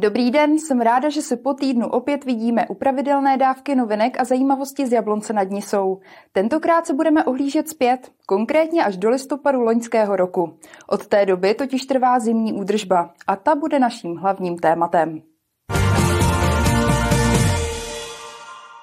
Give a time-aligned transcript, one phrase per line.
[0.00, 4.24] Dobrý den, jsem ráda, že se po týdnu opět vidíme u pravidelné dávky novinek a
[4.24, 6.00] zajímavosti z Jablonce nad Nisou.
[6.32, 10.58] Tentokrát se budeme ohlížet zpět, konkrétně až do listopadu loňského roku.
[10.86, 15.22] Od té doby totiž trvá zimní údržba a ta bude naším hlavním tématem.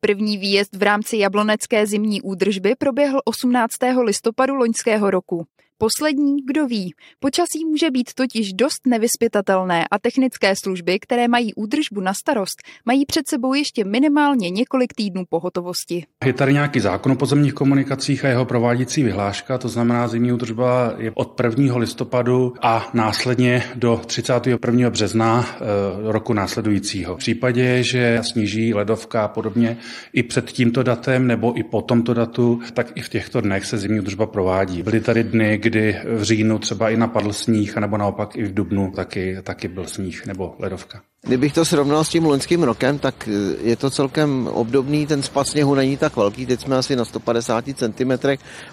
[0.00, 3.72] První výjezd v rámci jablonecké zimní údržby proběhl 18.
[4.02, 5.46] listopadu loňského roku.
[5.78, 6.94] Poslední, kdo ví.
[7.18, 13.06] Počasí může být totiž dost nevyspytatelné a technické služby, které mají údržbu na starost, mají
[13.06, 16.04] před sebou ještě minimálně několik týdnů pohotovosti.
[16.24, 20.94] Je tady nějaký zákon o pozemních komunikacích a jeho prováděcí vyhláška, to znamená zimní údržba
[20.98, 21.76] je od 1.
[21.76, 24.90] listopadu a následně do 31.
[24.90, 27.14] března e, roku následujícího.
[27.14, 29.76] V případě, že sníží ledovka a podobně
[30.12, 33.78] i před tímto datem nebo i po tomto datu, tak i v těchto dnech se
[33.78, 34.82] zimní údržba provádí.
[34.82, 38.90] Byly tady dny, kdy v říjnu třeba i napadl sníh, nebo naopak i v dubnu
[38.90, 41.02] taky, taky byl sníh nebo ledovka.
[41.24, 45.48] Kdybych to srovnal s tím loňským rokem, tak eh, je to celkem obdobný, ten spad
[45.48, 48.12] sněhu není tak velký, teď jsme asi na 150 cm,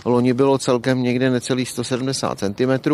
[0.05, 2.91] loni bylo celkem někde necelých 170 cm.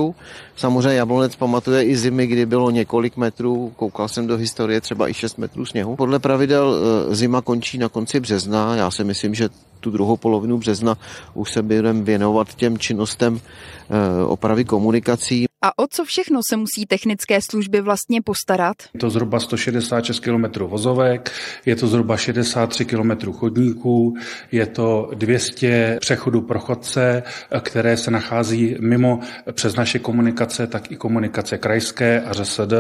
[0.56, 5.14] Samozřejmě Jablonec pamatuje i zimy, kdy bylo několik metrů, koukal jsem do historie třeba i
[5.14, 5.96] 6 metrů sněhu.
[5.96, 10.58] Podle pravidel eh, zima končí na konci března, já si myslím, že tu druhou polovinu
[10.58, 10.98] března
[11.34, 15.47] už se budeme věnovat těm činnostem eh, opravy komunikací.
[15.62, 18.76] A o co všechno se musí technické služby vlastně postarat?
[18.94, 21.32] Je to zhruba 166 km vozovek,
[21.66, 24.16] je to zhruba 63 km chodníků,
[24.52, 27.24] je to 200 přechodů pro chodce,
[27.62, 29.20] které se nachází mimo
[29.52, 32.74] přes naše komunikace, tak i komunikace krajské a ŘSD.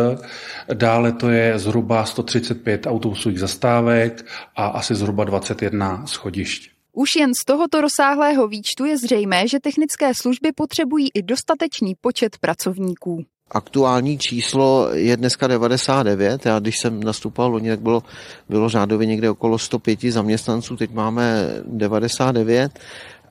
[0.73, 6.76] Dále to je zhruba 135 autobusových zastávek a asi zhruba 21 schodišť.
[6.97, 12.37] Už jen z tohoto rozsáhlého výčtu je zřejmé, že technické služby potřebují i dostatečný počet
[12.37, 13.25] pracovníků.
[13.51, 16.45] Aktuální číslo je dneska 99.
[16.45, 18.03] Já když jsem nastupoval loni, tak bylo,
[18.49, 22.79] bylo řádově někde okolo 105 zaměstnanců, teď máme 99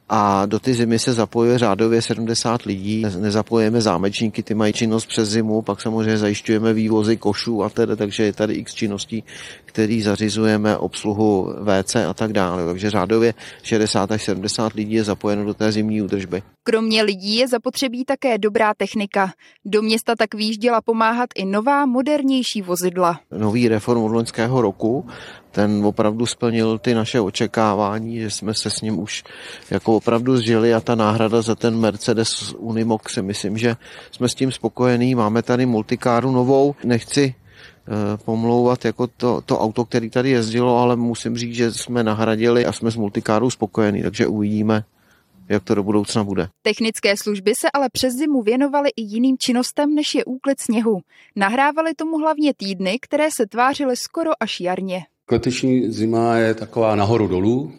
[0.08, 3.04] a do ty zimy se zapojuje řádově 70 lidí.
[3.18, 8.22] Nezapojujeme zámečníky, ty mají činnost přes zimu, pak samozřejmě zajišťujeme vývozy košů a tedy, takže
[8.22, 9.24] je tady x činností,
[9.64, 12.66] který zařizujeme, obsluhu WC a tak dále.
[12.66, 16.42] Takže řádově 60 až 70 lidí je zapojeno do té zimní údržby.
[16.69, 19.32] Kromě lidí je zapotřebí také dobrá technika.
[19.65, 23.21] Do města tak výjížděla pomáhat i nová, modernější vozidla.
[23.38, 25.06] Nový reform od loňského roku
[25.50, 29.25] ten opravdu splnil ty naše očekávání, že jsme se s ním už
[29.71, 33.77] jako opravdu zžili a ta náhrada za ten Mercedes Unimog si myslím, že
[34.10, 35.15] jsme s tím spokojení.
[35.15, 40.97] Máme tady multikáru novou, nechci eh, pomlouvat jako to, to auto, který tady jezdilo, ale
[40.97, 44.84] musím říct, že jsme nahradili a jsme s multikárou spokojení, takže uvidíme,
[45.48, 46.48] jak to do budoucna bude.
[46.62, 51.00] Technické služby se ale přes zimu věnovaly i jiným činnostem, než je úklid sněhu.
[51.36, 55.02] Nahrávali tomu hlavně týdny, které se tvářily skoro až jarně.
[55.30, 57.72] Letošní zima je taková nahoru dolů.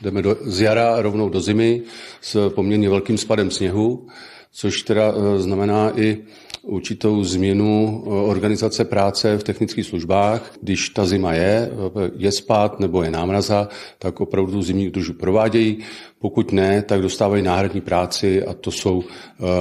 [0.00, 1.82] Jdeme do, z jara rovnou do zimy
[2.20, 4.08] s poměrně velkým spadem sněhu,
[4.52, 6.18] což teda e, znamená i
[6.62, 10.52] určitou změnu e, organizace práce v technických službách.
[10.60, 11.70] Když ta zima je,
[12.16, 13.68] je spát nebo je námraza,
[13.98, 15.78] tak opravdu tu zimní údržbu provádějí.
[16.18, 19.04] Pokud ne, tak dostávají náhradní práci a to jsou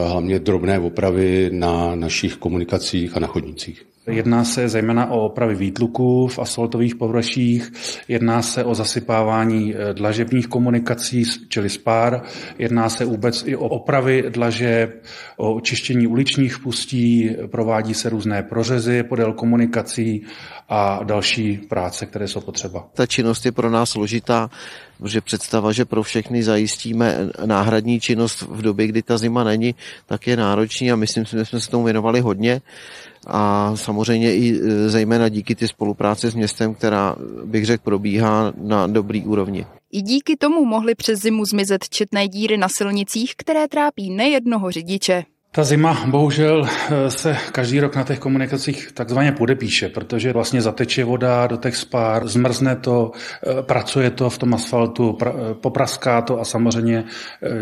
[0.07, 3.85] hlavně drobné opravy na našich komunikacích a na chodnicích.
[4.07, 7.72] Jedná se zejména o opravy výtluků v asfaltových površích,
[8.07, 12.22] jedná se o zasypávání eh, dlažebních komunikací, čili spár,
[12.59, 15.03] jedná se vůbec i o opravy dlažeb,
[15.38, 20.25] o čištění uličních pustí, provádí se různé prořezy podél komunikací
[20.69, 22.88] a další práce, které jsou potřeba.
[22.94, 24.50] Ta činnost je pro nás složitá,
[24.97, 29.75] protože představa, že pro všechny zajistíme náhradní činnost v době, kdy ta zima není,
[30.06, 32.62] tak je náročný a myslím že jsme se tomu věnovali hodně
[33.28, 38.88] a samozřejmě i e, zejména díky ty spolupráci s městem, která bych řekl probíhá na
[38.88, 39.66] dobrý úrovni.
[39.92, 45.24] I díky tomu mohly přes zimu zmizet četné díry na silnicích, které trápí nejednoho řidiče.
[45.53, 51.03] Ta zima bohužel eh, se každý rok na těch komunikacích takzvaně podepíše, protože vlastně zateče
[51.03, 56.39] voda do těch spár, zmrzne to, eh, pracuje to v tom asfaltu, eh, popraská to
[56.39, 57.03] a samozřejmě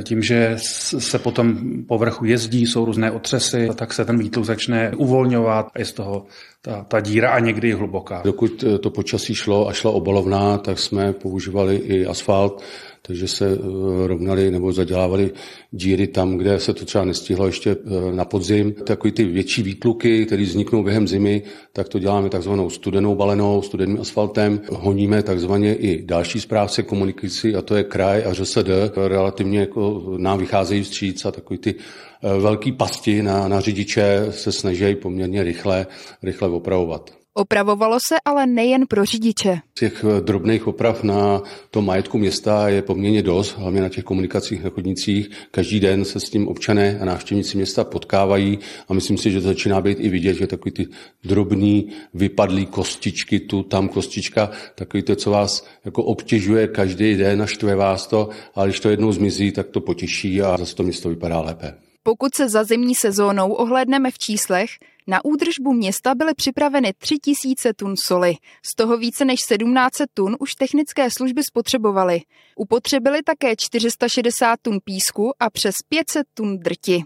[0.03, 0.53] tím, že
[0.99, 1.57] se potom
[1.87, 6.25] povrchu jezdí, jsou různé otřesy, tak se ten výtluk začne uvolňovat a je z toho
[6.61, 8.21] ta, ta díra a někdy hluboká.
[8.25, 12.63] Dokud to počasí šlo a šla obalovná, tak jsme používali i asfalt,
[13.01, 15.31] takže se eh, rovnali nebo zadělávali
[15.71, 18.73] díry tam, kde se to třeba nestihlo ještě eh, na podzim.
[18.73, 21.41] Takový ty větší výtluky, které vzniknou během zimy,
[21.73, 24.61] tak to děláme takzvanou studenou balenou, studeným asfaltem.
[24.71, 28.69] Honíme takzvaně i další správce komunikací, a to je kraj a ŘSD.
[29.07, 34.51] Relativně jako nám vycházejí vstříc a takový ty eh, velký pasti na, na řidiče se
[34.51, 35.87] snaží poměrně rychle,
[36.23, 37.19] rychle opravovat.
[37.33, 39.59] Opravovalo se ale nejen pro řidiče.
[39.73, 41.41] Těch eh, drobných oprav na
[41.71, 45.29] tom majetku města je poměrně dost, hlavně na těch komunikacích na chodnicích.
[45.51, 49.47] Každý den se s tím občané a návštěvníci města potkávají a myslím si, že to
[49.47, 50.87] začíná být i vidět, že takový ty
[51.23, 57.75] drobný vypadlý kostičky, tu tam kostička, takový to, co vás jako obtěžuje každý den, naštve
[57.75, 61.41] vás to, ale když to jednou zmizí, tak to potěší a zase to město vypadá
[61.41, 61.88] lépe.
[62.09, 64.69] Pokud se za zimní sezónou ohlédneme v číslech,
[65.07, 68.33] na údržbu města byly připraveny 3000 tun soli.
[68.63, 72.21] Z toho více než 1700 tun už technické služby spotřebovaly.
[72.55, 77.03] Upotřebili také 460 tun písku a přes 500 tun drti.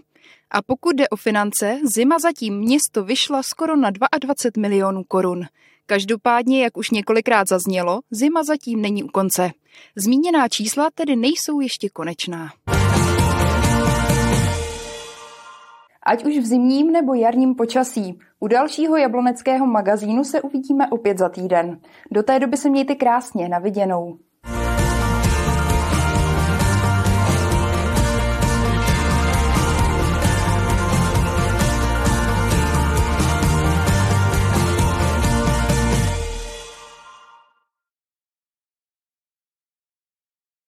[0.50, 5.44] A pokud jde o finance, zima zatím město vyšla skoro na 22 milionů korun.
[5.86, 9.50] Každopádně, jak už několikrát zaznělo, zima zatím není u konce.
[9.96, 12.50] Zmíněná čísla tedy nejsou ještě konečná.
[16.06, 21.28] Ať už v zimním nebo jarním počasí, u dalšího jabloneckého magazínu se uvidíme opět za
[21.28, 21.80] týden.
[22.10, 24.18] Do té doby se mějte krásně, na viděnou.